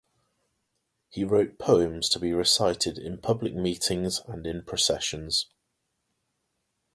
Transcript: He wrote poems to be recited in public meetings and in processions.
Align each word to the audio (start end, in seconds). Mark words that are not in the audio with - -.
He 1.09 1.23
wrote 1.23 1.59
poems 1.59 2.09
to 2.09 2.17
be 2.19 2.33
recited 2.33 2.97
in 2.97 3.19
public 3.19 3.53
meetings 3.53 4.17
and 4.27 4.47
in 4.47 4.63
processions. 4.63 5.45